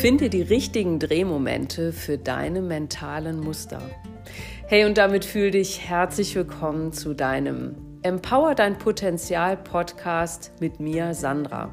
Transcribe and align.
Finde 0.00 0.30
die 0.30 0.40
richtigen 0.40 0.98
Drehmomente 0.98 1.92
für 1.92 2.16
deine 2.16 2.62
mentalen 2.62 3.38
Muster. 3.38 3.82
Hey, 4.66 4.86
und 4.86 4.96
damit 4.96 5.26
fühl 5.26 5.50
dich 5.50 5.86
herzlich 5.86 6.34
willkommen 6.34 6.94
zu 6.94 7.12
deinem 7.12 7.74
Empower 8.00 8.54
dein 8.54 8.78
Potenzial 8.78 9.58
Podcast 9.58 10.52
mit 10.58 10.80
mir, 10.80 11.12
Sandra. 11.12 11.68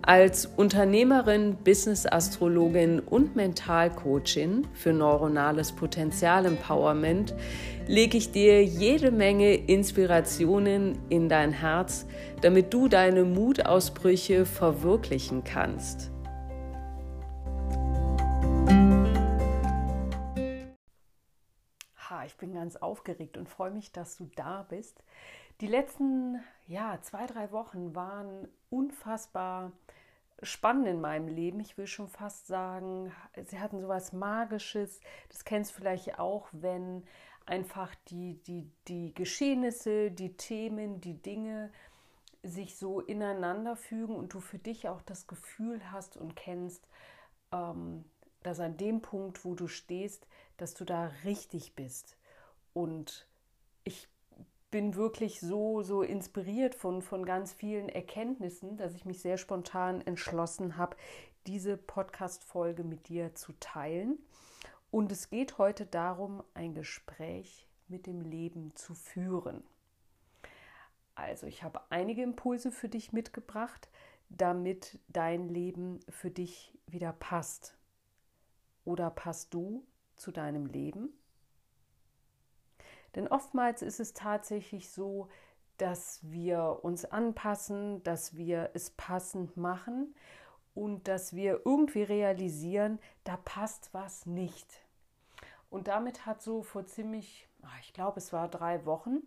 Als 0.00 0.46
Unternehmerin, 0.46 1.56
Business-Astrologin 1.64 3.00
und 3.00 3.34
Mentalcoachin 3.34 4.68
für 4.72 4.92
neuronales 4.92 5.72
Potenzial-Empowerment 5.72 7.34
lege 7.88 8.16
ich 8.16 8.30
dir 8.30 8.62
jede 8.62 9.10
Menge 9.10 9.54
Inspirationen 9.54 10.96
in 11.08 11.28
dein 11.28 11.50
Herz, 11.50 12.06
damit 12.42 12.72
du 12.72 12.86
deine 12.86 13.24
Mutausbrüche 13.24 14.46
verwirklichen 14.46 15.42
kannst. 15.42 16.12
Ich 22.28 22.36
bin 22.36 22.52
ganz 22.52 22.76
aufgeregt 22.76 23.36
und 23.36 23.48
freue 23.48 23.70
mich, 23.70 23.90
dass 23.92 24.16
du 24.16 24.30
da 24.36 24.62
bist. 24.62 25.02
Die 25.60 25.66
letzten 25.66 26.40
ja, 26.66 27.00
zwei, 27.00 27.26
drei 27.26 27.50
Wochen 27.50 27.94
waren 27.94 28.48
unfassbar 28.70 29.72
spannend 30.42 30.86
in 30.86 31.00
meinem 31.00 31.28
Leben. 31.28 31.58
Ich 31.60 31.76
will 31.78 31.86
schon 31.86 32.08
fast 32.08 32.46
sagen, 32.46 33.12
sie 33.46 33.58
hatten 33.58 33.80
so 33.80 33.88
was 33.88 34.12
Magisches. 34.12 35.00
Das 35.30 35.44
kennst 35.44 35.72
du 35.72 35.76
vielleicht 35.76 36.18
auch, 36.18 36.48
wenn 36.52 37.04
einfach 37.46 37.94
die, 38.08 38.34
die, 38.44 38.70
die 38.86 39.14
Geschehnisse, 39.14 40.10
die 40.10 40.36
Themen, 40.36 41.00
die 41.00 41.20
Dinge 41.20 41.72
sich 42.42 42.76
so 42.76 43.00
ineinander 43.00 43.74
fügen 43.74 44.14
und 44.14 44.34
du 44.34 44.40
für 44.40 44.58
dich 44.58 44.88
auch 44.88 45.02
das 45.02 45.26
Gefühl 45.26 45.90
hast 45.90 46.16
und 46.16 46.36
kennst, 46.36 46.86
ähm, 47.52 48.04
dass 48.42 48.60
an 48.60 48.76
dem 48.76 49.00
Punkt, 49.00 49.44
wo 49.44 49.54
du 49.54 49.66
stehst, 49.66 50.26
dass 50.58 50.74
du 50.74 50.84
da 50.84 51.10
richtig 51.24 51.74
bist. 51.74 52.17
Und 52.78 53.26
ich 53.82 54.06
bin 54.70 54.94
wirklich 54.94 55.40
so, 55.40 55.82
so 55.82 56.02
inspiriert 56.02 56.76
von, 56.76 57.02
von 57.02 57.26
ganz 57.26 57.52
vielen 57.52 57.88
Erkenntnissen, 57.88 58.76
dass 58.76 58.94
ich 58.94 59.04
mich 59.04 59.20
sehr 59.20 59.36
spontan 59.36 60.00
entschlossen 60.00 60.76
habe, 60.76 60.96
diese 61.48 61.76
Podcast-Folge 61.76 62.84
mit 62.84 63.08
dir 63.08 63.34
zu 63.34 63.52
teilen. 63.58 64.16
Und 64.92 65.10
es 65.10 65.28
geht 65.28 65.58
heute 65.58 65.86
darum, 65.86 66.44
ein 66.54 66.72
Gespräch 66.72 67.66
mit 67.88 68.06
dem 68.06 68.20
Leben 68.20 68.76
zu 68.76 68.94
führen. 68.94 69.64
Also, 71.16 71.48
ich 71.48 71.64
habe 71.64 71.80
einige 71.90 72.22
Impulse 72.22 72.70
für 72.70 72.88
dich 72.88 73.12
mitgebracht, 73.12 73.88
damit 74.28 75.00
dein 75.08 75.48
Leben 75.48 75.98
für 76.08 76.30
dich 76.30 76.72
wieder 76.86 77.12
passt. 77.12 77.76
Oder 78.84 79.10
passt 79.10 79.52
du 79.52 79.84
zu 80.14 80.30
deinem 80.30 80.66
Leben? 80.66 81.12
Denn 83.18 83.26
oftmals 83.26 83.82
ist 83.82 83.98
es 83.98 84.14
tatsächlich 84.14 84.90
so, 84.90 85.26
dass 85.76 86.20
wir 86.22 86.78
uns 86.82 87.04
anpassen, 87.04 88.00
dass 88.04 88.36
wir 88.36 88.70
es 88.74 88.90
passend 88.90 89.56
machen 89.56 90.14
und 90.72 91.08
dass 91.08 91.34
wir 91.34 91.62
irgendwie 91.64 92.04
realisieren, 92.04 93.00
da 93.24 93.36
passt 93.38 93.92
was 93.92 94.24
nicht. 94.24 94.86
Und 95.68 95.88
damit 95.88 96.26
hat 96.26 96.42
so 96.42 96.62
vor 96.62 96.86
ziemlich, 96.86 97.48
ah, 97.62 97.66
ich 97.80 97.92
glaube, 97.92 98.18
es 98.18 98.32
war 98.32 98.46
drei 98.46 98.86
Wochen, 98.86 99.18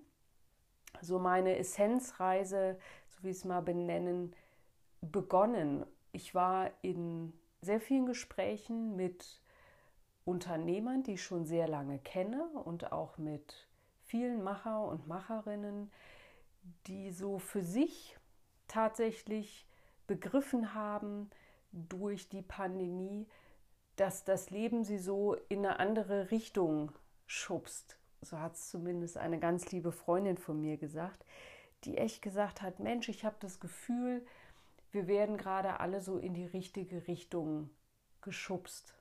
so 1.02 1.20
meine 1.20 1.58
Essenzreise, 1.58 2.80
so 3.10 3.24
wie 3.24 3.32
es 3.32 3.44
mal 3.44 3.62
benennen, 3.62 4.34
begonnen. 5.02 5.86
Ich 6.14 6.34
war 6.34 6.72
in 6.82 7.34
sehr 7.60 7.82
vielen 7.82 8.06
Gesprächen 8.06 8.96
mit 8.96 9.42
Unternehmern, 10.24 11.04
die 11.04 11.16
ich 11.16 11.24
schon 11.24 11.46
sehr 11.46 11.68
lange 11.68 12.00
kenne 12.00 12.48
und 12.64 12.94
auch 12.94 13.18
mit 13.18 13.68
vielen 14.12 14.44
Macher 14.44 14.84
und 14.84 15.08
Macherinnen, 15.08 15.90
die 16.88 17.12
so 17.12 17.40
für 17.40 17.62
sich 17.62 18.18
tatsächlich 18.68 19.66
begriffen 20.06 20.74
haben 20.74 21.30
durch 21.72 22.28
die 22.28 22.42
Pandemie, 22.42 23.26
dass 23.96 24.26
das 24.26 24.50
Leben 24.50 24.84
sie 24.84 24.98
so 24.98 25.36
in 25.48 25.60
eine 25.60 25.80
andere 25.80 26.30
Richtung 26.30 26.92
schubst. 27.26 27.98
So 28.22 28.38
hat 28.38 28.56
es 28.56 28.70
zumindest 28.70 29.18
eine 29.18 29.40
ganz 29.40 29.72
liebe 29.72 29.94
Freundin 29.94 30.38
von 30.38 30.60
mir 30.60 30.76
gesagt, 30.76 31.24
die 31.86 31.98
echt 31.98 32.22
gesagt 32.22 32.62
hat, 32.62 32.82
Mensch, 32.82 33.08
ich 33.08 33.24
habe 33.24 33.38
das 33.40 33.62
Gefühl, 33.62 34.26
wir 34.92 35.08
werden 35.08 35.38
gerade 35.38 35.80
alle 35.80 36.02
so 36.02 36.18
in 36.18 36.34
die 36.34 36.46
richtige 36.46 37.08
Richtung 37.08 37.70
geschubst. 38.20 38.94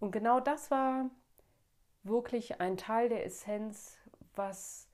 Und 0.00 0.10
genau 0.12 0.38
das 0.38 0.70
war 0.70 1.08
wirklich 2.02 2.60
ein 2.60 2.76
Teil 2.76 3.08
der 3.08 3.24
Essenz 3.24 3.98
was 4.34 4.88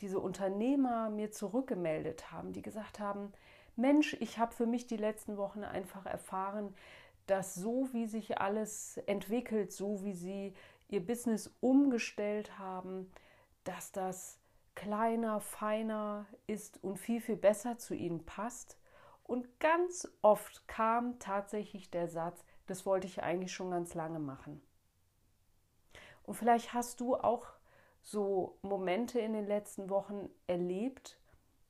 diese 0.00 0.20
Unternehmer 0.20 1.10
mir 1.10 1.30
zurückgemeldet 1.32 2.30
haben, 2.30 2.52
die 2.52 2.62
gesagt 2.62 3.00
haben, 3.00 3.32
Mensch, 3.76 4.16
ich 4.20 4.38
habe 4.38 4.54
für 4.54 4.66
mich 4.66 4.86
die 4.86 4.96
letzten 4.96 5.36
Wochen 5.36 5.64
einfach 5.64 6.06
erfahren, 6.06 6.74
dass 7.26 7.54
so 7.54 7.88
wie 7.92 8.06
sich 8.06 8.40
alles 8.40 8.96
entwickelt, 9.06 9.72
so 9.72 10.02
wie 10.02 10.14
sie 10.14 10.54
ihr 10.88 11.04
Business 11.04 11.54
umgestellt 11.60 12.58
haben, 12.58 13.10
dass 13.64 13.92
das 13.92 14.40
kleiner, 14.74 15.40
feiner 15.40 16.26
ist 16.46 16.82
und 16.82 16.98
viel, 16.98 17.20
viel 17.20 17.36
besser 17.36 17.78
zu 17.78 17.94
ihnen 17.94 18.24
passt. 18.24 18.78
Und 19.24 19.60
ganz 19.60 20.08
oft 20.22 20.66
kam 20.66 21.18
tatsächlich 21.18 21.90
der 21.90 22.08
Satz, 22.08 22.44
das 22.66 22.86
wollte 22.86 23.06
ich 23.06 23.22
eigentlich 23.22 23.52
schon 23.52 23.70
ganz 23.70 23.94
lange 23.94 24.18
machen. 24.18 24.62
Und 26.22 26.34
vielleicht 26.34 26.72
hast 26.72 27.00
du 27.00 27.14
auch 27.14 27.46
so 28.10 28.58
Momente 28.62 29.20
in 29.20 29.34
den 29.34 29.46
letzten 29.46 29.90
Wochen 29.90 30.30
erlebt 30.46 31.18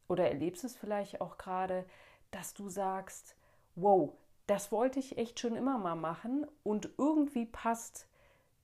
oder 0.07 0.29
erlebst 0.29 0.63
es 0.63 0.77
vielleicht 0.77 1.21
auch 1.21 1.37
gerade, 1.37 1.85
dass 2.31 2.55
du 2.55 2.69
sagst, 2.69 3.35
wow, 3.75 4.13
das 4.47 4.71
wollte 4.71 5.01
ich 5.01 5.19
echt 5.19 5.41
schon 5.41 5.57
immer 5.57 5.79
mal 5.79 5.97
machen 5.97 6.47
und 6.63 6.91
irgendwie 6.97 7.45
passt 7.45 8.07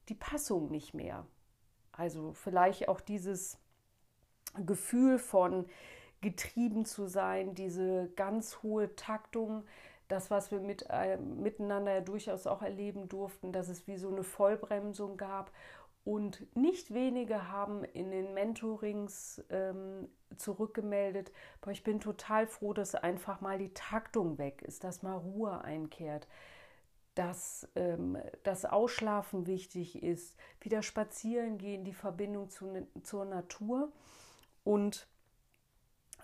die 0.08 0.14
Passung 0.14 0.70
nicht 0.70 0.94
mehr. 0.94 1.26
Also 1.90 2.32
vielleicht 2.32 2.88
auch 2.88 3.00
dieses 3.00 3.58
Gefühl 4.64 5.18
von 5.18 5.66
getrieben 6.20 6.84
zu 6.84 7.06
sein, 7.06 7.56
diese 7.56 8.08
ganz 8.14 8.62
hohe 8.62 8.94
Taktung, 8.94 9.64
das, 10.06 10.30
was 10.30 10.52
wir 10.52 10.60
mit, 10.60 10.86
äh, 10.90 11.16
miteinander 11.16 11.92
ja 11.92 12.00
durchaus 12.00 12.46
auch 12.46 12.62
erleben 12.62 13.08
durften, 13.08 13.52
dass 13.52 13.68
es 13.68 13.86
wie 13.88 13.96
so 13.96 14.08
eine 14.08 14.22
Vollbremsung 14.22 15.16
gab 15.16 15.50
und 16.04 16.54
nicht 16.54 16.92
wenige 16.92 17.50
haben 17.50 17.82
in 17.82 18.10
den 18.10 18.34
Mentorings 18.34 19.42
ähm, 19.48 20.08
zurückgemeldet, 20.36 21.32
boah, 21.60 21.70
ich 21.70 21.82
bin 21.82 22.00
total 22.00 22.46
froh, 22.46 22.74
dass 22.74 22.94
einfach 22.94 23.40
mal 23.40 23.58
die 23.58 23.72
Taktung 23.72 24.36
weg 24.36 24.62
ist, 24.62 24.84
dass 24.84 25.02
mal 25.02 25.16
Ruhe 25.16 25.62
einkehrt, 25.62 26.28
dass 27.14 27.68
ähm, 27.74 28.18
das 28.42 28.66
Ausschlafen 28.66 29.46
wichtig 29.46 30.02
ist, 30.02 30.36
wieder 30.60 30.82
spazieren 30.82 31.56
gehen, 31.56 31.84
die 31.84 31.94
Verbindung 31.94 32.50
zu, 32.50 32.86
zur 33.02 33.24
Natur. 33.24 33.90
Und 34.62 35.06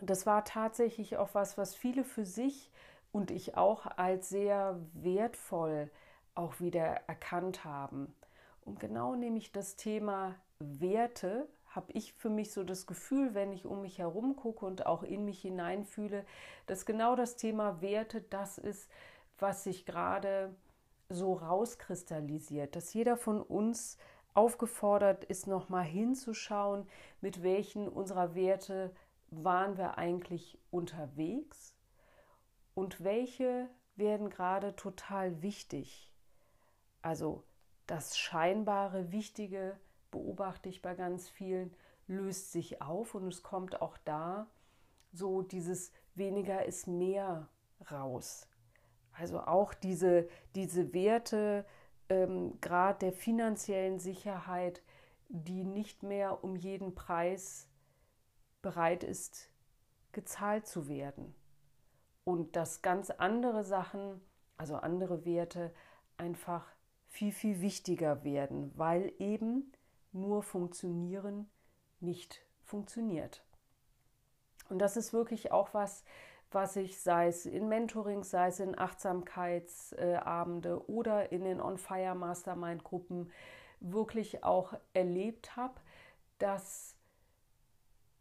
das 0.03 0.27
war 0.27 0.45
tatsächlich 0.45 1.17
auch 1.17 1.35
was, 1.35 1.57
was 1.57 1.75
viele 1.75 2.05
für 2.05 2.27
sich 2.27 2.71
und 3.13 3.31
ich 3.31 3.57
auch 3.57 3.87
als 3.87 4.29
sehr 4.29 4.79
wertvoll 4.93 5.91
auch 6.35 6.61
wieder 6.61 7.03
erkannt 7.07 7.65
haben. 7.65 8.15
Und 8.65 8.81
genau 8.81 9.15
nämlich 9.15 9.53
das 9.53 9.77
Thema 9.77 10.35
Werte 10.59 11.49
habe 11.67 11.93
ich 11.93 12.13
für 12.13 12.31
mich 12.31 12.53
so 12.53 12.65
das 12.65 12.87
Gefühl, 12.87 13.35
wenn 13.35 13.53
ich 13.53 13.65
um 13.65 13.83
mich 13.83 13.99
herum 13.99 14.37
gucke 14.37 14.67
und 14.67 14.87
auch 14.87 15.03
in 15.03 15.25
mich 15.25 15.41
hineinfühle, 15.41 16.25
dass 16.67 16.85
genau 16.85 17.15
das 17.15 17.37
Thema 17.37 17.81
Werte 17.81 18.21
das 18.23 18.59
ist, 18.59 18.91
was 19.39 19.65
sich 19.65 19.87
gerade 19.87 20.55
so 21.09 21.35
rauskristallisiert, 21.35 22.77
dass 22.77 22.93
jeder 22.93 23.17
von 23.17 23.41
uns 23.41 23.99
aufgefordert 24.35 25.25
ist, 25.25 25.47
nochmal 25.47 25.85
hinzuschauen, 25.85 26.87
mit 27.21 27.43
welchen 27.43 27.89
unserer 27.89 28.35
Werte 28.35 28.93
waren 29.31 29.77
wir 29.77 29.99
eigentlich 29.99 30.59
unterwegs 30.71 31.75
und 32.75 33.03
welche 33.03 33.69
werden 33.97 34.31
gerade 34.31 34.75
total 34.77 35.43
wichtig. 35.43 36.13
Also 37.03 37.45
das 37.91 38.19
scheinbare 38.19 39.13
Wichtige, 39.13 39.79
beobachte 40.11 40.69
ich 40.69 40.83
bei 40.83 40.95
ganz 40.95 41.29
vielen, 41.29 41.75
löst 42.07 42.53
sich 42.53 42.83
auf 42.83 43.15
und 43.15 43.29
es 43.29 43.43
kommt 43.43 43.81
auch 43.81 43.97
da 44.05 44.47
so 45.13 45.43
dieses 45.43 45.93
weniger 46.15 46.65
ist 46.65 46.87
mehr 46.87 47.49
raus. 47.91 48.49
Also 49.13 49.41
auch 49.41 49.75
diese, 49.75 50.29
diese 50.55 50.93
Werte, 50.95 51.65
ähm, 52.09 52.61
Grad 52.61 53.03
der 53.03 53.13
finanziellen 53.13 53.99
Sicherheit, 53.99 54.83
die 55.29 55.65
nicht 55.65 56.03
mehr 56.03 56.45
um 56.45 56.57
jeden 56.57 56.95
Preis 56.95 57.69
bereit 58.63 59.05
ist, 59.05 59.49
gezahlt 60.13 60.67
zu 60.67 60.89
werden. 60.89 61.35
Und 62.25 62.55
dass 62.55 62.83
ganz 62.83 63.11
andere 63.11 63.65
Sachen 63.65 64.21
also 64.61 64.77
andere 64.77 65.25
Werte, 65.25 65.73
einfach 66.19 66.67
viel, 67.11 67.33
viel 67.33 67.61
wichtiger 67.61 68.25
werden, 68.25 68.73
weil 68.77 69.13
eben 69.19 69.71
nur 70.13 70.43
funktionieren 70.43 71.51
nicht 71.99 72.47
funktioniert. 72.63 73.45
Und 74.69 74.79
das 74.79 74.97
ist 74.97 75.13
wirklich 75.13 75.53
auch 75.53 75.75
was, 75.75 76.05
was 76.53 76.77
ich, 76.77 77.01
sei 77.01 77.27
es 77.27 77.47
in 77.47 77.69
Mentoring, 77.69 78.23
sei 78.23 78.47
es 78.47 78.61
in 78.61 78.79
Achtsamkeitsabende 78.79 80.89
oder 80.89 81.33
in 81.33 81.45
den 81.45 81.61
On-Fire 81.61 82.15
Mastermind-Gruppen 82.15 83.33
wirklich 83.81 84.45
auch 84.45 84.75
erlebt 84.93 85.57
habe, 85.57 85.81
dass 86.39 86.95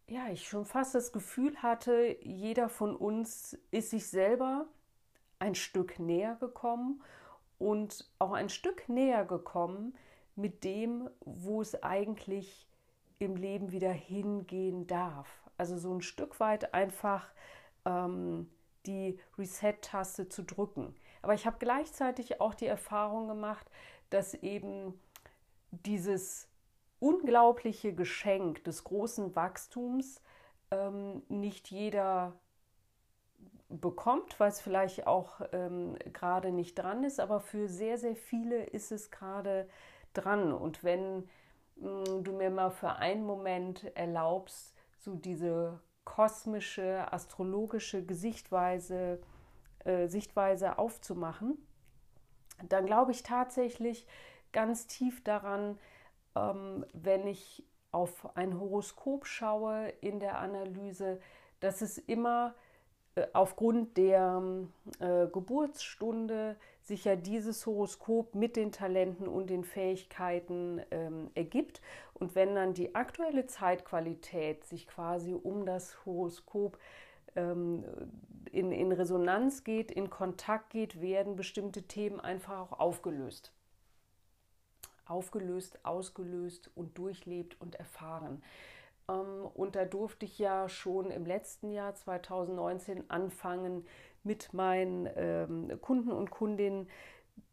ja, 0.08 0.30
ich 0.30 0.48
schon 0.48 0.66
fast 0.66 0.96
das 0.96 1.12
Gefühl 1.12 1.62
hatte, 1.62 2.18
jeder 2.22 2.70
von 2.70 2.96
uns 2.96 3.56
ist 3.70 3.92
sich 3.92 4.08
selber 4.08 4.66
ein 5.38 5.54
Stück 5.54 6.00
näher 6.00 6.38
gekommen 6.40 7.04
und 7.60 8.10
auch 8.18 8.32
ein 8.32 8.50
Stück 8.50 8.90
näher 8.90 9.26
gekommen 9.26 9.96
mit 10.36 10.64
dem, 10.64 11.10
wo 11.20 11.62
es 11.62 11.84
eigentlich 11.84 12.68
im 13.20 13.36
Leben 13.36 13.72
wieder 13.72 13.92
hingehen 13.92 14.88
darf. 14.88 15.28
Also 15.58 15.78
so 15.78 15.94
ein 15.94 16.02
Stück 16.02 16.40
weit 16.40 16.74
einfach 16.74 17.30
ähm, 17.86 18.50
die 18.86 19.20
Reset-Taste 19.38 20.30
zu 20.30 20.44
drücken. 20.44 20.96
Aber 21.22 21.34
ich 21.34 21.46
habe 21.46 21.58
gleichzeitig 21.60 22.40
auch 22.40 22.54
die 22.54 22.66
Erfahrung 22.66 23.28
gemacht, 23.28 23.70
dass 24.10 24.34
eben 24.34 24.98
dieses 25.72 26.48
unglaubliche 27.00 27.94
Geschenk 27.94 28.64
des 28.64 28.86
großen 28.86 29.36
Wachstums 29.36 30.22
ähm, 30.72 31.24
nicht 31.28 31.70
jeder 31.70 32.40
bekommt, 33.70 34.40
weil 34.40 34.50
es 34.50 34.60
vielleicht 34.60 35.08
auch 35.08 35.42
ähm, 35.52 35.96
gerade 36.12 36.52
nicht 36.52 36.76
dran 36.76 37.04
ist, 37.04 37.20
aber 37.20 37.40
für 37.40 37.68
sehr, 37.68 37.98
sehr 37.98 38.16
viele 38.16 38.64
ist 38.64 38.92
es 38.92 39.12
gerade 39.12 39.70
dran. 40.14 40.52
Und 40.52 40.84
wenn 40.84 41.30
mh, 41.76 41.90
mm, 41.90 42.24
du 42.24 42.34
mir 42.34 42.50
mal 42.50 42.72
für 42.72 42.94
einen 42.94 43.26
Moment 43.26 43.96
erlaubst, 43.96 44.76
so 44.98 45.16
diese 45.16 45.80
kosmische, 46.04 47.12
astrologische 47.14 48.04
Gesichtweise, 48.04 49.22
äh, 49.86 50.08
Sichtweise 50.08 50.80
aufzumachen, 50.80 51.58
dann 52.68 52.88
glaube 52.88 53.12
ich 53.12 53.24
tatsächlich 53.24 54.08
ganz 54.52 54.88
tief 54.88 55.24
daran, 55.24 55.78
ähm, 56.36 56.86
wenn 56.94 57.28
ich 57.28 57.64
auf 57.92 58.36
ein 58.36 58.60
Horoskop 58.60 59.26
schaue 59.26 59.90
in 60.02 60.20
der 60.20 60.40
Analyse, 60.40 61.20
dass 61.60 61.82
es 61.82 61.98
immer 61.98 62.56
aufgrund 63.34 63.98
der 63.98 64.42
äh, 65.00 65.28
Geburtsstunde 65.28 66.56
sich 66.82 67.06
ja 67.06 67.16
dieses 67.16 67.66
Horoskop 67.66 68.36
mit 68.36 68.56
den 68.56 68.72
Talenten 68.72 69.28
und 69.28 69.50
den 69.50 69.64
Fähigkeiten 69.64 70.82
ähm, 70.92 71.30
ergibt. 71.36 71.82
Und 72.14 72.36
wenn 72.36 72.56
dann 72.56 72.74
die 72.74 72.96
aktuelle 72.96 73.46
Zeitqualität 73.46 74.66
sich 74.66 74.88
quasi 74.88 75.34
um 75.34 75.66
das 75.66 76.06
Horoskop 76.06 76.78
ähm, 77.36 77.84
in, 78.52 78.72
in 78.72 78.92
Resonanz 78.92 79.64
geht, 79.64 79.92
in 79.92 80.10
Kontakt 80.10 80.72
geht, 80.72 81.00
werden 81.00 81.36
bestimmte 81.36 81.84
Themen 81.84 82.20
einfach 82.20 82.60
auch 82.60 82.80
aufgelöst 82.80 83.54
aufgelöst, 85.10 85.84
ausgelöst 85.84 86.70
und 86.76 86.98
durchlebt 86.98 87.60
und 87.60 87.76
erfahren. 87.76 88.42
Ähm, 89.10 89.48
und 89.54 89.76
da 89.76 89.86
durfte 89.86 90.26
ich 90.26 90.38
ja 90.40 90.70
schon 90.70 91.12
im 91.12 91.26
letzten 91.26 91.72
Jahr 91.72 91.96
2019 91.96 93.10
anfangen, 93.10 93.86
mit 94.24 94.54
meinen 94.54 95.10
ähm, 95.16 95.80
Kunden 95.82 96.12
und 96.12 96.30
Kundinnen 96.30 96.90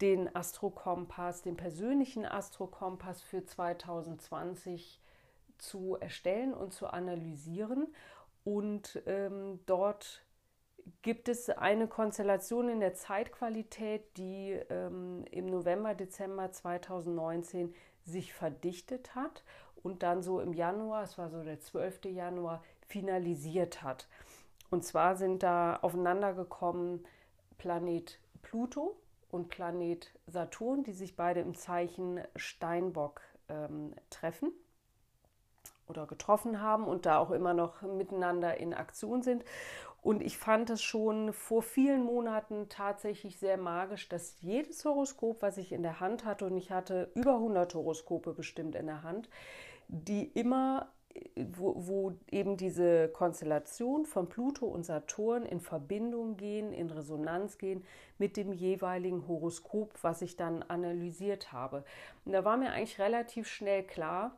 den 0.01 0.35
Astrokompass, 0.35 1.43
den 1.43 1.57
persönlichen 1.57 2.27
Astrokompass 2.27 3.23
für 3.23 3.45
2020 3.45 5.01
zu 5.59 5.97
erstellen 5.97 6.53
und 6.53 6.73
zu 6.73 6.89
analysieren. 6.89 7.95
Und 8.45 9.01
ähm, 9.07 9.61
dort 9.67 10.25
gibt 11.03 11.29
es 11.29 11.49
eine 11.51 11.89
Konstellation 11.89 12.69
in 12.69 12.81
der 12.81 12.95
Zeitqualität, 12.95 14.17
die 14.17 14.61
ähm, 14.71 15.25
im 15.31 15.47
November, 15.47 15.95
Dezember 15.95 16.51
2019 16.51 17.75
sich 18.05 18.33
verdichtet 18.33 19.15
hat 19.15 19.43
und 19.83 20.03
dann 20.03 20.23
so 20.23 20.41
im 20.41 20.53
Januar, 20.53 21.03
es 21.03 21.19
war 21.19 21.31
so 21.31 21.43
der 21.43 21.61
12. 21.61 22.07
Januar, 22.07 22.63
finalisiert 22.87 23.83
hat. 23.83 24.07
Und 24.71 24.85
zwar 24.85 25.17
sind 25.17 25.43
da 25.43 25.77
aufeinander 25.77 26.35
gekommen 26.35 27.05
Planet 27.59 28.19
Pluto 28.43 28.97
und 29.31 29.49
Planet 29.49 30.13
Saturn, 30.27 30.85
die 30.85 30.93
sich 30.93 31.17
beide 31.17 31.41
im 31.41 31.55
Zeichen 31.55 32.21
Steinbock 32.37 33.21
ähm, 33.49 33.95
treffen 34.11 34.53
oder 35.89 36.07
getroffen 36.07 36.61
haben 36.61 36.85
und 36.85 37.07
da 37.07 37.19
auch 37.19 37.31
immer 37.31 37.55
noch 37.55 37.83
miteinander 37.83 38.59
in 38.59 38.75
Aktion 38.75 39.23
sind. 39.23 39.45
Und 40.07 40.23
ich 40.23 40.39
fand 40.39 40.71
es 40.71 40.85
schon 40.85 41.33
vor 41.33 41.63
vielen 41.63 42.05
Monaten 42.05 42.69
tatsächlich 42.69 43.41
sehr 43.41 43.57
magisch, 43.57 44.09
dass 44.09 44.41
jedes 44.41 44.85
Horoskop, 44.85 45.43
was 45.43 45.59
ich 45.59 45.73
in 45.73 45.83
der 45.83 45.99
Hand 45.99 46.25
hatte, 46.25 46.47
und 46.47 46.57
ich 46.57 46.71
hatte 46.71 47.11
über 47.17 47.35
100 47.35 47.75
Horoskope 47.75 48.33
bestimmt 48.33 48.77
in 48.77 48.87
der 48.87 49.03
Hand, 49.03 49.29
die 49.89 50.23
immer, 50.23 50.93
wo, 51.35 51.75
wo 51.89 52.13
eben 52.31 52.57
diese 52.57 53.09
Konstellation 53.09 54.07
von 54.07 54.29
Pluto 54.29 54.67
und 54.67 54.87
Saturn 54.87 55.45
in 55.45 55.61
Verbindung 55.61 56.37
gehen, 56.37 56.73
in 56.73 56.89
Resonanz 56.89 57.59
gehen 57.59 57.85
mit 58.17 58.37
dem 58.37 58.53
jeweiligen 58.53 59.27
Horoskop, 59.27 59.93
was 60.03 60.23
ich 60.23 60.37
dann 60.37 60.63
analysiert 60.63 61.51
habe. 61.51 61.83
Und 62.25 62.31
da 62.31 62.45
war 62.45 62.57
mir 62.57 62.71
eigentlich 62.71 63.01
relativ 63.01 63.49
schnell 63.49 63.83
klar, 63.83 64.37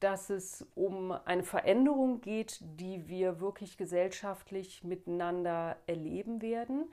dass 0.00 0.30
es 0.30 0.66
um 0.74 1.12
eine 1.12 1.42
Veränderung 1.42 2.20
geht, 2.20 2.60
die 2.62 3.08
wir 3.08 3.40
wirklich 3.40 3.76
gesellschaftlich 3.76 4.84
miteinander 4.84 5.76
erleben 5.86 6.42
werden. 6.42 6.92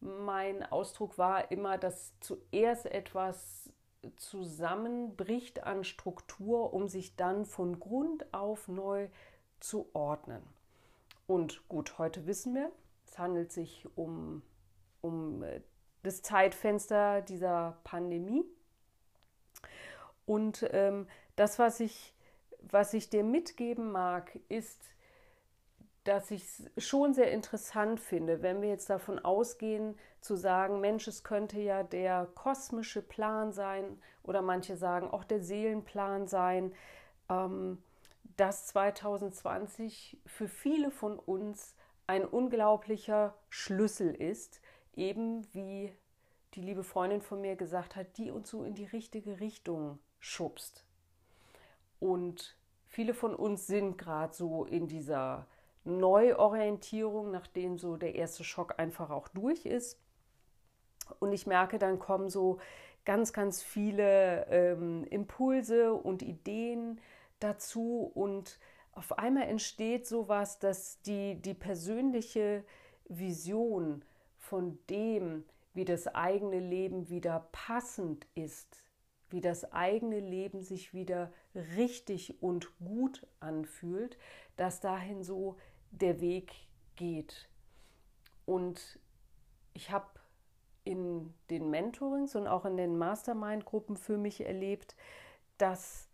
Mein 0.00 0.62
Ausdruck 0.62 1.18
war 1.18 1.50
immer, 1.50 1.78
dass 1.78 2.12
zuerst 2.20 2.86
etwas 2.86 3.70
zusammenbricht 4.16 5.64
an 5.64 5.84
Struktur, 5.84 6.72
um 6.72 6.88
sich 6.88 7.16
dann 7.16 7.44
von 7.44 7.80
Grund 7.80 8.32
auf 8.32 8.68
neu 8.68 9.08
zu 9.60 9.88
ordnen. 9.94 10.42
Und 11.26 11.66
gut, 11.68 11.98
heute 11.98 12.26
wissen 12.26 12.54
wir, 12.54 12.70
es 13.06 13.18
handelt 13.18 13.50
sich 13.52 13.86
um, 13.96 14.42
um 15.00 15.42
äh, 15.42 15.60
das 16.02 16.22
Zeitfenster 16.22 17.20
dieser 17.22 17.78
Pandemie. 17.82 18.44
Und 20.24 20.68
ähm, 20.72 21.08
das, 21.34 21.58
was 21.58 21.80
ich 21.80 22.14
was 22.70 22.94
ich 22.94 23.10
dir 23.10 23.24
mitgeben 23.24 23.92
mag, 23.92 24.38
ist, 24.48 24.80
dass 26.04 26.30
ich 26.30 26.42
es 26.76 26.86
schon 26.86 27.14
sehr 27.14 27.32
interessant 27.32 27.98
finde, 27.98 28.42
wenn 28.42 28.62
wir 28.62 28.68
jetzt 28.68 28.90
davon 28.90 29.18
ausgehen, 29.18 29.98
zu 30.20 30.36
sagen, 30.36 30.80
Mensch, 30.80 31.06
es 31.08 31.24
könnte 31.24 31.60
ja 31.60 31.82
der 31.82 32.26
kosmische 32.34 33.02
Plan 33.02 33.52
sein 33.52 34.00
oder 34.22 34.42
manche 34.42 34.76
sagen 34.76 35.08
auch 35.08 35.24
der 35.24 35.40
Seelenplan 35.40 36.26
sein, 36.28 36.72
ähm, 37.28 37.82
dass 38.36 38.66
2020 38.66 40.18
für 40.26 40.48
viele 40.48 40.90
von 40.90 41.18
uns 41.18 41.74
ein 42.06 42.24
unglaublicher 42.24 43.34
Schlüssel 43.48 44.14
ist, 44.14 44.60
eben 44.94 45.46
wie 45.54 45.92
die 46.54 46.62
liebe 46.62 46.84
Freundin 46.84 47.20
von 47.20 47.40
mir 47.40 47.56
gesagt 47.56 47.96
hat, 47.96 48.16
die 48.16 48.30
uns 48.30 48.50
so 48.50 48.64
in 48.64 48.74
die 48.74 48.84
richtige 48.84 49.40
Richtung 49.40 49.98
schubst. 50.20 50.84
Und 52.00 52.56
viele 52.86 53.14
von 53.14 53.34
uns 53.34 53.66
sind 53.66 53.98
gerade 53.98 54.34
so 54.34 54.64
in 54.64 54.88
dieser 54.88 55.46
Neuorientierung, 55.84 57.30
nachdem 57.30 57.78
so 57.78 57.96
der 57.96 58.14
erste 58.14 58.44
Schock 58.44 58.78
einfach 58.78 59.10
auch 59.10 59.28
durch 59.28 59.64
ist. 59.66 60.00
Und 61.20 61.32
ich 61.32 61.46
merke, 61.46 61.78
dann 61.78 61.98
kommen 61.98 62.28
so 62.28 62.58
ganz, 63.04 63.32
ganz 63.32 63.62
viele 63.62 64.46
ähm, 64.50 65.04
Impulse 65.04 65.94
und 65.94 66.22
Ideen 66.22 67.00
dazu 67.38 68.10
und 68.14 68.58
auf 68.92 69.18
einmal 69.18 69.44
entsteht 69.44 70.06
sowas, 70.06 70.58
dass 70.58 71.00
die, 71.02 71.36
die 71.36 71.54
persönliche 71.54 72.64
Vision 73.08 74.02
von 74.38 74.78
dem, 74.88 75.44
wie 75.74 75.84
das 75.84 76.08
eigene 76.08 76.58
Leben 76.58 77.08
wieder 77.08 77.46
passend 77.52 78.26
ist 78.34 78.85
wie 79.30 79.40
das 79.40 79.72
eigene 79.72 80.20
Leben 80.20 80.62
sich 80.62 80.94
wieder 80.94 81.32
richtig 81.54 82.42
und 82.42 82.70
gut 82.78 83.26
anfühlt, 83.40 84.18
dass 84.56 84.80
dahin 84.80 85.22
so 85.22 85.56
der 85.90 86.20
Weg 86.20 86.52
geht. 86.96 87.48
Und 88.44 88.98
ich 89.74 89.90
habe 89.90 90.06
in 90.84 91.34
den 91.50 91.68
Mentorings 91.70 92.36
und 92.36 92.46
auch 92.46 92.64
in 92.64 92.76
den 92.76 92.96
Mastermind-Gruppen 92.96 93.96
für 93.96 94.16
mich 94.16 94.46
erlebt, 94.46 94.94
dass 95.58 96.08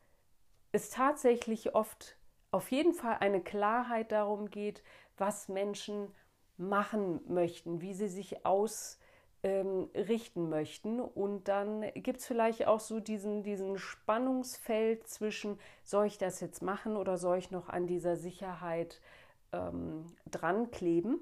es 0.73 0.89
tatsächlich 0.89 1.75
oft 1.75 2.17
auf 2.51 2.71
jeden 2.71 2.95
Fall 2.95 3.19
eine 3.21 3.43
Klarheit 3.43 4.13
darum 4.13 4.51
geht, 4.51 4.83
was 5.19 5.49
Menschen 5.49 6.09
machen 6.57 7.21
möchten, 7.29 7.81
wie 7.81 7.95
sie 7.95 8.09
sich 8.09 8.47
aus 8.47 8.99
ähm, 9.43 9.89
richten 9.95 10.49
möchten. 10.49 11.01
Und 11.01 11.49
dann 11.49 11.85
gibt 11.95 12.21
es 12.21 12.27
vielleicht 12.27 12.67
auch 12.67 12.81
so 12.81 13.01
diesen, 13.01 13.43
diesen 13.43 13.79
Spannungsfeld 13.79 15.09
zwischen, 15.09 15.59
soll 15.83 16.07
ich 16.07 16.19
das 16.19 16.41
jetzt 16.41 16.63
machen 16.63 16.97
oder 16.97 17.19
soll 17.19 17.39
ich 17.39 17.51
noch 17.51 17.69
an 17.69 17.87
dieser 17.87 18.17
Sicherheit 18.17 19.01
ähm, 19.53 20.07
dran 20.31 20.71
kleben? 20.71 21.21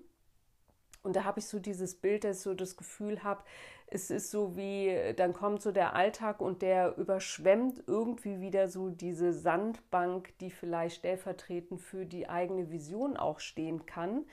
Und 1.03 1.17
da 1.17 1.25
habe 1.25 1.39
ich 1.41 1.47
so 1.47 1.59
dieses 1.59 1.95
Bild, 1.95 2.25
dass 2.25 2.39
ich 2.39 2.43
so 2.43 2.53
das 2.53 2.77
Gefühl 2.77 3.23
habe, 3.23 3.43
es 3.87 4.11
ist 4.11 4.31
so 4.31 4.57
wie, 4.57 5.15
dann 5.17 5.33
kommt 5.33 5.63
so 5.63 5.73
der 5.73 5.97
Alltag 5.97 6.41
und 6.41 6.63
der 6.63 6.97
überschwemmt 6.97 7.83
irgendwie 7.87 8.41
wieder 8.41 8.69
so 8.69 8.91
diese 8.91 9.33
Sandbank, 9.33 10.33
die 10.39 10.51
vielleicht 10.51 10.97
stellvertretend 10.97 11.81
für 11.81 12.07
die 12.07 12.29
eigene 12.29 12.71
Vision 12.71 13.17
auch 13.17 13.41
stehen 13.41 13.87
kann. 13.87 14.27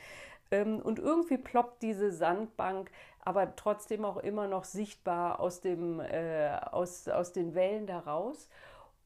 Ähm, 0.52 0.80
und 0.82 1.00
irgendwie 1.00 1.38
ploppt 1.38 1.82
diese 1.82 2.12
Sandbank 2.12 2.92
aber 3.28 3.58
trotzdem 3.58 4.06
auch 4.06 4.16
immer 4.16 4.48
noch 4.48 4.64
sichtbar 4.64 5.42
aus, 5.42 5.60
dem, 5.60 6.00
äh, 6.00 6.58
aus, 6.72 7.10
aus 7.10 7.34
den 7.34 7.56
Wellen 7.56 7.86
daraus. 7.86 8.48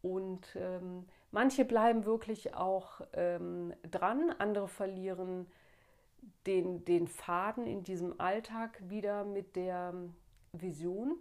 Und 0.04 0.56
ähm, 0.56 1.08
manche 1.32 1.66
bleiben 1.66 2.06
wirklich 2.06 2.54
auch 2.54 3.02
ähm, 3.14 3.74
dran, 3.90 4.32
andere 4.38 4.68
verlieren 4.68 5.48
den, 6.46 6.86
den 6.86 7.08
Faden 7.08 7.66
in 7.66 7.82
diesem 7.82 8.22
Alltag 8.22 8.80
wieder 8.88 9.24
mit 9.24 9.56
der 9.56 9.96
Vision 10.52 11.16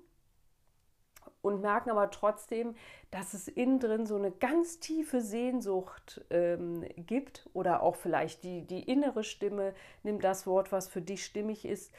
und 1.43 1.61
merken 1.61 1.91
aber 1.91 2.11
trotzdem, 2.11 2.75
dass 3.11 3.35
es 3.35 3.49
innen 3.49 3.79
drin 3.79 4.07
so 4.07 4.17
eine 4.17 4.31
ganz 4.31 4.79
tiefe 4.81 5.21
Sehnsucht 5.21 6.25
ähm, 6.31 6.85
gibt 6.97 7.49
oder 7.55 7.83
auch 7.83 7.97
vielleicht 7.97 8.45
die, 8.45 8.63
die 8.63 8.83
innere 8.83 9.25
Stimme, 9.25 9.75
nimm 10.03 10.21
das 10.21 10.47
Wort, 10.47 10.73
was 10.73 10.89
für 10.89 11.01
dich 11.01 11.25
stimmig 11.25 11.65
ist, 11.65 11.93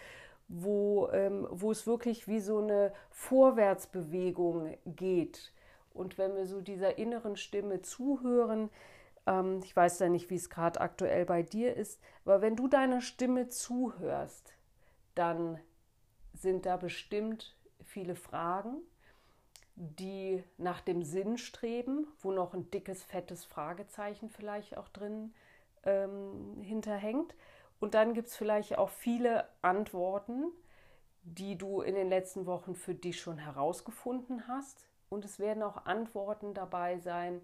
wo, 0.47 1.09
ähm, 1.11 1.47
wo 1.49 1.71
es 1.71 1.87
wirklich 1.87 2.27
wie 2.27 2.39
so 2.39 2.59
eine 2.59 2.93
Vorwärtsbewegung 3.09 4.77
geht. 4.85 5.51
Und 5.93 6.17
wenn 6.17 6.35
wir 6.35 6.45
so 6.45 6.61
dieser 6.61 6.97
inneren 6.97 7.35
Stimme 7.35 7.81
zuhören, 7.81 8.69
ähm, 9.25 9.61
ich 9.63 9.75
weiß 9.75 9.99
ja 9.99 10.09
nicht, 10.09 10.29
wie 10.29 10.35
es 10.35 10.49
gerade 10.49 10.81
aktuell 10.81 11.25
bei 11.25 11.41
dir 11.43 11.75
ist, 11.75 11.99
aber 12.25 12.41
wenn 12.41 12.55
du 12.55 12.67
deiner 12.67 13.01
Stimme 13.01 13.49
zuhörst, 13.49 14.53
dann 15.15 15.59
sind 16.33 16.65
da 16.65 16.77
bestimmt 16.77 17.55
viele 17.83 18.15
Fragen, 18.15 18.81
die 19.83 20.43
nach 20.57 20.79
dem 20.81 21.01
Sinn 21.01 21.39
streben, 21.39 22.05
wo 22.19 22.31
noch 22.31 22.53
ein 22.53 22.69
dickes, 22.69 23.03
fettes 23.03 23.45
Fragezeichen 23.45 24.29
vielleicht 24.29 24.77
auch 24.77 24.87
drin 24.89 25.33
ähm, 25.83 26.61
hinterhängt. 26.61 27.33
Und 27.79 27.95
dann 27.95 28.13
gibt 28.13 28.27
es 28.27 28.35
vielleicht 28.35 28.77
auch 28.77 28.89
viele 28.89 29.47
Antworten, 29.63 30.51
die 31.23 31.57
du 31.57 31.81
in 31.81 31.95
den 31.95 32.09
letzten 32.09 32.45
Wochen 32.45 32.75
für 32.75 32.93
dich 32.93 33.19
schon 33.19 33.39
herausgefunden 33.39 34.47
hast. 34.47 34.85
Und 35.09 35.25
es 35.25 35.39
werden 35.39 35.63
auch 35.63 35.85
Antworten 35.85 36.53
dabei 36.53 36.99
sein, 36.99 37.41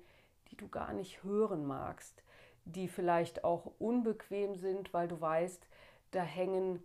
die 0.51 0.58
du 0.58 0.67
gar 0.67 0.94
nicht 0.94 1.24
hören 1.24 1.65
magst, 1.65 2.22
die 2.65 2.88
vielleicht 2.88 3.44
auch 3.44 3.72
unbequem 3.79 4.56
sind, 4.56 4.94
weil 4.94 5.08
du 5.08 5.20
weißt, 5.20 5.67
da 6.12 6.22
hängen 6.22 6.84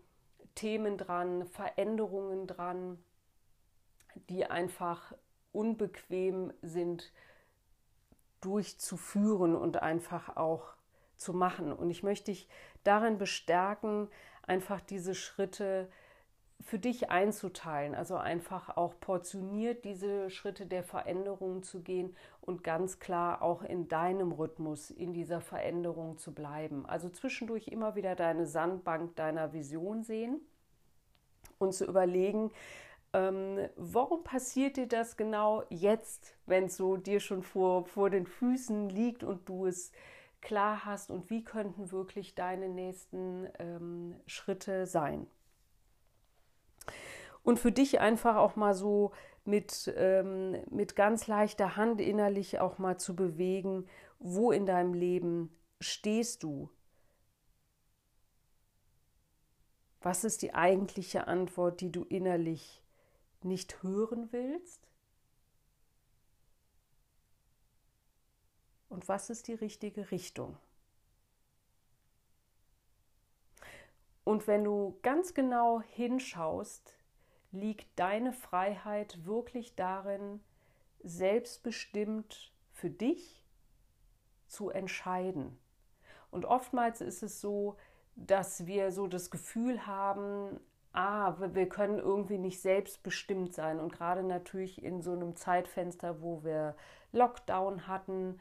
Themen 0.54 0.97
dran, 0.97 1.44
Veränderungen 1.47 2.47
dran, 2.47 2.99
die 4.30 4.47
einfach 4.47 5.12
unbequem 5.52 6.52
sind 6.62 7.12
durchzuführen 8.40 9.54
und 9.54 9.82
einfach 9.82 10.37
auch 10.37 10.75
zu 11.16 11.32
machen. 11.32 11.73
Und 11.73 11.90
ich 11.90 12.02
möchte 12.02 12.32
dich 12.32 12.49
darin 12.85 13.18
bestärken, 13.18 14.09
einfach 14.42 14.80
diese 14.80 15.14
Schritte 15.14 15.88
für 16.61 16.78
dich 16.78 17.11
einzuteilen, 17.11 17.94
also 17.94 18.16
einfach 18.16 18.76
auch 18.76 18.94
portioniert 19.00 19.85
diese 19.85 20.30
Schritte 20.30 20.66
der 20.66 20.85
Veränderung 20.85 21.62
zu 21.62 21.82
gehen 21.82 22.14
und 22.40 22.62
ganz 22.62 23.00
klar 23.00 23.42
auch 23.42 23.62
in 23.62 23.88
deinem 23.88 24.32
Rhythmus 24.32 24.90
in 24.90 25.12
dieser 25.12 25.40
Veränderung 25.40 26.18
zu 26.18 26.32
bleiben. 26.32 26.87
Also 26.87 27.09
zwischendurch 27.09 27.68
immer 27.68 27.97
wieder 27.97 28.14
deine 28.14 28.47
Sandbank 28.47 29.16
deiner 29.16 29.52
Vision 29.52 30.04
sehen 30.04 30.40
und 31.59 31.75
zu 31.75 31.85
überlegen, 31.85 32.52
ähm, 33.12 33.69
warum 33.76 34.25
passiert 34.25 34.76
dir 34.76 34.87
das 34.87 35.16
genau 35.16 35.64
jetzt, 35.69 36.37
wenn 36.47 36.64
es 36.64 36.76
so 36.76 36.97
dir 36.97 37.21
schon 37.21 37.42
vor, 37.42 37.87
vor 37.87 38.11
den 38.11 38.26
Füßen 38.26 38.88
liegt 38.88 39.23
und 39.23 39.49
du 39.49 39.66
es 39.66 39.92
klar 40.40 40.85
hast 40.85 41.11
und 41.11 41.31
wie 41.31 41.45
könnten 41.45 41.92
wirklich 41.92 42.35
deine 42.35 42.69
nächsten 42.69 43.49
ähm, 43.59 44.21
Schritte 44.26 44.87
sein. 44.87 45.26
Und 47.42 47.59
für 47.59 47.73
dich 47.73 48.00
einfach 48.00 48.37
auch 48.37 48.57
mal 48.57 48.75
so 48.75 49.12
mit, 49.45 49.92
ähm, 49.97 50.57
mit 50.71 50.97
ganz 50.97 51.26
leichter 51.26 51.76
Hand 51.76 52.00
innerlich 52.00 52.61
auch 52.61 52.78
mal 52.78 52.99
zu 52.99 53.16
bewegen, 53.16 53.87
wo 54.19 54.52
in 54.52 54.66
deinem 54.66 54.95
Leben 54.95 55.57
stehst 55.81 56.42
du? 56.45 56.71
Was 60.00 60.25
ist 60.25 60.42
die 60.42 60.54
eigentliche 60.54 61.26
Antwort, 61.26 61.81
die 61.81 61.92
du 61.92 62.04
innerlich 62.04 62.82
nicht 63.44 63.82
hören 63.82 64.28
willst? 64.32 64.88
und 68.92 69.08
was 69.08 69.30
ist 69.30 69.49
die 69.49 69.54
richtige 69.54 70.11
Richtung. 70.11 70.56
Und 74.22 74.46
wenn 74.46 74.62
du 74.62 74.99
ganz 75.02 75.34
genau 75.34 75.80
hinschaust, 75.80 76.94
liegt 77.50 77.99
deine 77.99 78.32
Freiheit 78.32 79.25
wirklich 79.25 79.75
darin, 79.75 80.40
selbstbestimmt 81.02 82.52
für 82.70 82.90
dich 82.90 83.42
zu 84.46 84.70
entscheiden. 84.70 85.58
Und 86.30 86.44
oftmals 86.44 87.00
ist 87.00 87.22
es 87.22 87.40
so, 87.40 87.76
dass 88.14 88.66
wir 88.66 88.92
so 88.92 89.06
das 89.06 89.30
Gefühl 89.30 89.87
haben, 89.87 90.61
ah, 90.92 91.34
wir 91.38 91.68
können 91.68 91.99
irgendwie 91.99 92.38
nicht 92.38 92.61
selbstbestimmt 92.61 93.54
sein. 93.54 93.80
Und 93.80 93.92
gerade 93.92 94.22
natürlich 94.22 94.82
in 94.82 95.02
so 95.02 95.12
einem 95.12 95.37
Zeitfenster, 95.37 96.20
wo 96.22 96.44
wir 96.44 96.75
Lockdown 97.12 97.87
hatten, 97.87 98.40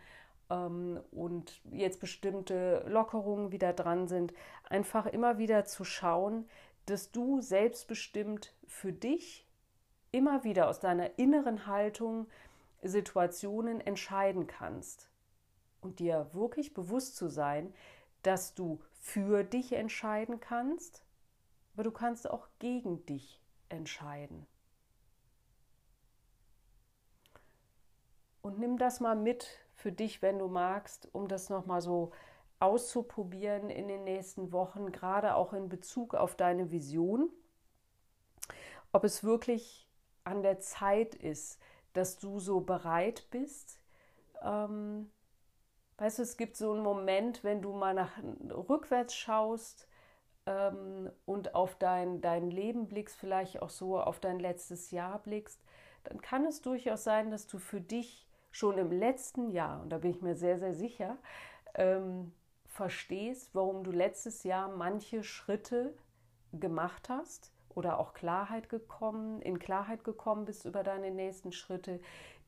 ähm, 0.51 1.00
und 1.12 1.62
jetzt 1.72 2.00
bestimmte 2.00 2.86
Lockerungen 2.88 3.51
wieder 3.51 3.74
dran 3.74 4.08
sind, 4.08 4.34
einfach 4.70 5.08
immer 5.08 5.38
wieder 5.38 5.65
zu 5.65 5.84
schauen, 5.84 6.48
dass 6.86 7.12
du 7.12 7.41
selbstbestimmt 7.41 8.53
für 8.67 8.91
dich 8.91 9.48
immer 10.12 10.43
wieder 10.43 10.67
aus 10.67 10.79
deiner 10.79 11.17
inneren 11.17 11.65
Haltung 11.67 12.27
Situationen 12.84 13.79
entscheiden 13.79 14.48
kannst 14.48 15.10
und 15.79 16.00
dir 16.00 16.29
wirklich 16.34 16.74
bewusst 16.74 17.15
zu 17.15 17.29
sein, 17.29 17.74
dass 18.24 18.53
du 18.53 18.81
für 19.00 19.43
dich 19.43 19.74
entscheiden 19.74 20.39
kannst, 20.39 21.03
aber 21.74 21.84
du 21.84 21.92
kannst 21.92 22.30
auch 22.30 22.48
gegen 22.60 23.06
dich 23.06 23.42
entscheiden. 23.70 24.46
Und 28.42 28.60
nimm 28.60 28.78
das 28.78 29.00
mal 29.00 29.16
mit 29.16 29.48
für 29.75 29.92
dich, 29.92 30.22
wenn 30.22 30.40
du 30.40 30.48
magst, 30.48 31.08
um 31.13 31.28
das 31.28 31.50
nochmal 31.50 31.82
so 31.82 32.12
auszuprobieren 32.60 33.70
in 33.70 33.88
den 33.88 34.04
nächsten 34.04 34.51
Wochen, 34.51 34.92
gerade 34.92 35.36
auch 35.36 35.54
in 35.54 35.70
Bezug 35.70 36.13
auf 36.13 36.36
deine 36.36 36.72
Vision, 36.72 37.30
ob 38.92 39.04
es 39.04 39.24
wirklich 39.24 39.90
an 40.24 40.44
der 40.44 40.60
Zeit 40.60 41.16
ist, 41.16 41.60
dass 41.94 42.18
du 42.20 42.40
so 42.40 42.62
bereit 42.62 43.28
bist. 43.32 43.80
Ähm, 44.44 45.12
weißt 45.98 46.20
du, 46.20 46.24
es 46.24 46.38
gibt 46.38 46.56
so 46.56 46.74
einen 46.74 46.84
Moment, 46.84 47.44
wenn 47.44 47.62
du 47.62 47.74
mal 47.74 47.94
nach 47.94 48.12
rückwärts 48.50 49.16
schaust 49.16 49.88
ähm, 50.46 51.10
und 51.26 51.56
auf 51.56 51.76
dein, 51.76 52.22
dein 52.22 52.50
Leben 52.50 52.88
blickst, 52.88 53.16
vielleicht 53.16 53.62
auch 53.62 53.70
so 53.70 54.00
auf 54.00 54.20
dein 54.20 54.40
letztes 54.40 54.92
Jahr 54.92 55.20
blickst, 55.20 55.64
dann 56.04 56.22
kann 56.22 56.46
es 56.46 56.62
durchaus 56.62 57.04
sein, 57.04 57.30
dass 57.30 57.48
du 57.48 57.60
für 57.60 57.82
dich 57.82 58.28
schon 58.52 58.78
im 58.78 58.92
letzten 58.92 59.50
Jahr, 59.50 59.82
und 59.82 59.90
da 59.90 59.98
bin 59.98 60.12
ich 60.12 60.22
mir 60.22 60.36
sehr, 60.36 60.60
sehr 60.60 60.74
sicher, 60.74 61.18
ähm, 61.76 62.34
verstehst, 62.68 63.52
warum 63.54 63.84
du 63.84 63.92
letztes 63.92 64.44
Jahr 64.44 64.70
manche 64.70 65.24
Schritte 65.24 65.94
gemacht 66.54 67.10
hast 67.10 67.52
oder 67.70 68.00
auch 68.00 68.14
Klarheit 68.14 68.70
gekommen, 68.70 69.42
in 69.42 69.60
Klarheit 69.60 70.04
gekommen 70.04 70.46
bist 70.46 70.66
über 70.66 70.84
deine 70.84 71.12
nächsten 71.12 71.52
Schritte, 71.52 72.00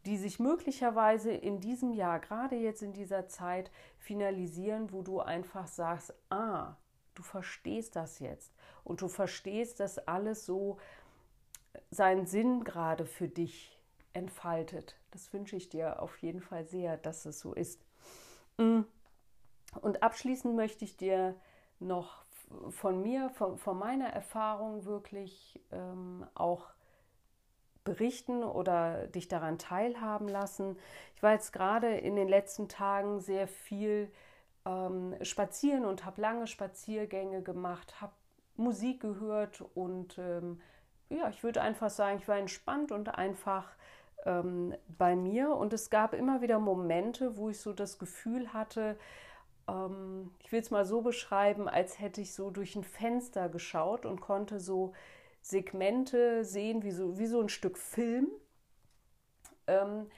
die 0.06 0.18
sich 0.18 0.40
möglicherweise 0.40 1.32
in 1.32 1.62
diesem 1.62 1.94
Jahr, 1.94 2.20
gerade 2.20 2.56
jetzt 2.56 2.82
in 2.82 2.92
dieser 2.92 3.28
Zeit, 3.28 3.72
finalisieren, 4.00 4.92
wo 4.92 5.02
du 5.02 5.22
einfach 5.22 5.68
sagst, 5.68 6.14
ah, 6.30 6.76
du 7.16 7.24
verstehst 7.24 7.96
das 7.96 8.20
jetzt 8.20 8.54
und 8.84 9.02
du 9.02 9.08
verstehst, 9.08 9.80
dass 9.80 10.00
alles 10.00 10.46
so 10.46 10.78
seinen 11.92 12.26
Sinn 12.26 12.64
gerade 12.64 13.06
für 13.06 13.28
dich 13.28 13.80
entfaltet. 14.14 14.96
Das 15.12 15.34
wünsche 15.34 15.56
ich 15.56 15.70
dir 15.70 16.02
auf 16.02 16.18
jeden 16.18 16.42
Fall 16.42 16.66
sehr, 16.66 16.98
dass 16.98 17.26
es 17.26 17.40
so 17.40 17.54
ist. 17.54 17.84
Mm. 18.58 18.82
Und 19.82 20.04
abschließend 20.04 20.56
möchte 20.56 20.86
ich 20.86 20.98
dir 20.98 21.36
noch 21.80 22.24
von 22.70 23.02
mir, 23.02 23.30
von, 23.32 23.58
von 23.58 23.78
meiner 23.78 24.08
Erfahrung 24.10 24.86
wirklich 24.86 25.60
ähm, 25.72 26.28
auch 26.36 26.70
berichten 27.84 28.44
oder 28.44 29.08
dich 29.08 29.28
daran 29.28 29.58
teilhaben 29.58 30.28
lassen. 30.28 30.78
Ich 31.16 31.24
war 31.24 31.34
jetzt 31.34 31.52
gerade 31.52 31.98
in 31.98 32.16
den 32.16 32.28
letzten 32.28 32.70
Tagen 32.70 33.20
sehr 33.20 33.48
viel 33.48 34.12
ähm, 34.66 35.16
spazieren 35.22 35.86
und 35.86 36.06
habe 36.06 36.22
lange 36.22 36.48
Spaziergänge 36.48 37.42
gemacht, 37.42 38.02
habe 38.02 38.14
Musik 38.56 39.02
gehört 39.02 39.62
und 39.74 40.18
ähm, 40.18 40.62
ja, 41.10 41.30
ich 41.30 41.44
würde 41.44 41.62
einfach 41.62 41.90
sagen, 41.90 42.20
ich 42.20 42.28
war 42.28 42.38
entspannt 42.38 42.92
und 42.92 43.10
einfach 43.10 43.76
ähm, 44.26 44.76
bei 44.98 45.16
mir. 45.16 45.56
Und 45.56 45.74
es 45.74 45.90
gab 45.90 46.14
immer 46.14 46.42
wieder 46.42 46.60
Momente, 46.60 47.38
wo 47.38 47.50
ich 47.50 47.60
so 47.60 47.74
das 47.74 48.00
Gefühl 48.00 48.54
hatte, 48.54 48.98
ähm, 49.68 50.32
ich 50.40 50.52
will 50.52 50.62
es 50.62 50.72
mal 50.72 50.86
so 50.86 51.02
beschreiben, 51.02 51.68
als 51.68 52.00
hätte 52.00 52.22
ich 52.22 52.34
so 52.34 52.50
durch 52.50 52.76
ein 52.76 52.84
Fenster 52.84 53.50
geschaut 53.50 54.06
und 54.06 54.22
konnte 54.22 54.60
so 54.60 54.94
Segmente 55.42 56.46
sehen, 56.46 56.84
wie 56.84 56.92
so, 56.92 57.18
wie 57.20 57.28
so 57.28 57.42
ein 57.42 57.50
Stück 57.50 57.78
Film, 57.78 58.30
ähm, 59.68 60.10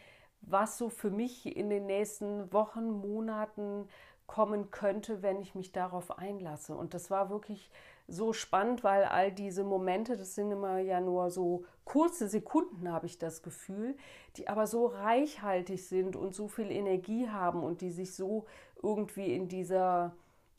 was 0.41 0.77
so 0.77 0.89
für 0.89 1.09
mich 1.09 1.55
in 1.57 1.69
den 1.69 1.87
nächsten 1.87 2.51
Wochen, 2.53 2.89
Monaten 2.91 3.87
kommen 4.27 4.71
könnte, 4.71 5.21
wenn 5.21 5.39
ich 5.39 5.55
mich 5.55 5.71
darauf 5.71 6.17
einlasse. 6.17 6.75
Und 6.75 6.93
das 6.93 7.09
war 7.11 7.29
wirklich 7.29 7.69
so 8.07 8.33
spannend, 8.33 8.83
weil 8.83 9.03
all 9.03 9.31
diese 9.31 9.63
Momente, 9.63 10.15
das 10.17 10.35
sind 10.35 10.51
immer 10.51 10.79
ja 10.79 11.01
nur 11.01 11.31
so 11.31 11.65
kurze 11.85 12.27
Sekunden, 12.27 12.91
habe 12.91 13.07
ich 13.07 13.17
das 13.17 13.41
Gefühl, 13.41 13.95
die 14.37 14.47
aber 14.47 14.67
so 14.67 14.85
reichhaltig 14.85 15.87
sind 15.87 16.15
und 16.15 16.35
so 16.35 16.47
viel 16.47 16.71
Energie 16.71 17.29
haben 17.29 17.63
und 17.63 17.81
die 17.81 17.91
sich 17.91 18.15
so 18.15 18.45
irgendwie 18.81 19.33
in 19.33 19.47
dieser 19.47 20.15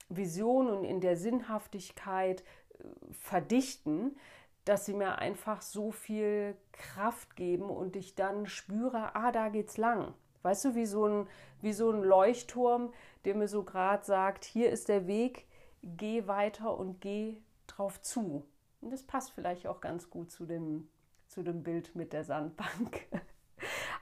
Vision 0.08 0.68
und 0.68 0.84
in 0.84 1.00
der 1.00 1.16
Sinnhaftigkeit 1.16 2.42
äh, 2.42 2.84
verdichten, 3.12 4.16
dass 4.64 4.84
sie 4.84 4.94
mir 4.94 5.18
einfach 5.18 5.62
so 5.62 5.92
viel 5.92 6.56
Kraft 6.72 7.36
geben 7.36 7.70
und 7.70 7.94
ich 7.94 8.16
dann 8.16 8.46
spüre, 8.46 9.14
ah, 9.14 9.30
da 9.30 9.48
geht's 9.48 9.76
lang. 9.76 10.12
Weißt 10.42 10.64
du, 10.64 10.74
wie 10.74 10.86
so 10.86 11.06
ein, 11.06 11.28
wie 11.60 11.72
so 11.72 11.90
ein 11.90 12.02
Leuchtturm, 12.02 12.92
der 13.26 13.34
mir 13.34 13.48
so 13.48 13.64
gerade 13.64 14.04
sagt, 14.04 14.44
hier 14.44 14.70
ist 14.70 14.88
der 14.88 15.08
Weg, 15.08 15.46
geh 15.82 16.28
weiter 16.28 16.78
und 16.78 17.00
geh 17.00 17.36
drauf 17.66 18.00
zu. 18.00 18.46
Und 18.80 18.92
das 18.92 19.02
passt 19.02 19.32
vielleicht 19.32 19.66
auch 19.66 19.80
ganz 19.80 20.10
gut 20.10 20.30
zu 20.30 20.46
dem, 20.46 20.88
zu 21.26 21.42
dem 21.42 21.64
Bild 21.64 21.94
mit 21.94 22.12
der 22.12 22.24
Sandbank. 22.24 23.06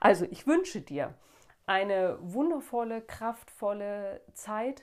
Also 0.01 0.27
ich 0.27 0.47
wünsche 0.47 0.83
dir 0.83 1.15
eine 1.65 2.19
wundervolle, 2.21 3.01
kraftvolle 3.01 4.21
Zeit. 4.35 4.83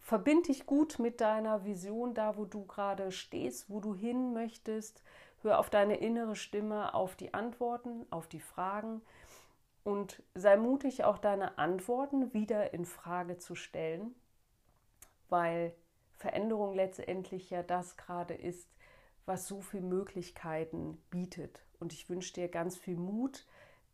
Verbind 0.00 0.48
dich 0.48 0.66
gut 0.66 0.98
mit 0.98 1.20
deiner 1.20 1.64
Vision, 1.64 2.14
da 2.14 2.36
wo 2.36 2.46
du 2.46 2.64
gerade 2.64 3.12
stehst, 3.12 3.70
wo 3.70 3.78
du 3.78 3.94
hin 3.94 4.32
möchtest. 4.32 5.04
Hör 5.42 5.60
auf 5.60 5.70
deine 5.70 5.98
innere 5.98 6.34
Stimme, 6.34 6.94
auf 6.94 7.14
die 7.14 7.34
Antworten, 7.34 8.06
auf 8.10 8.26
die 8.26 8.40
Fragen 8.40 9.02
und 9.84 10.22
sei 10.34 10.56
mutig, 10.56 11.04
auch 11.04 11.18
deine 11.18 11.58
Antworten 11.58 12.32
wieder 12.34 12.74
in 12.74 12.84
Frage 12.84 13.38
zu 13.38 13.54
stellen, 13.54 14.14
weil 15.28 15.74
Veränderung 16.12 16.74
letztendlich 16.74 17.50
ja 17.50 17.62
das 17.62 17.96
gerade 17.96 18.34
ist, 18.34 18.68
was 19.26 19.46
so 19.46 19.60
viele 19.60 19.84
Möglichkeiten 19.84 21.02
bietet. 21.10 21.64
Und 21.78 21.92
ich 21.92 22.08
wünsche 22.08 22.34
dir 22.34 22.48
ganz 22.48 22.76
viel 22.76 22.96
Mut, 22.96 23.46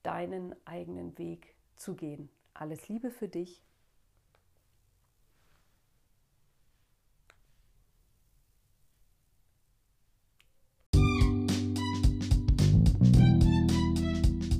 deinen 0.02 0.55
eigenen 0.66 1.16
Weg 1.19 1.55
zu 1.76 1.95
gehen. 1.95 2.31
Alles 2.55 2.88
Liebe 2.88 3.11
für 3.11 3.28
dich, 3.28 3.62